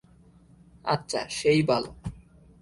আচ্ছা, 0.85 1.21
সেই 1.29 1.61
ভালো। 1.63 1.89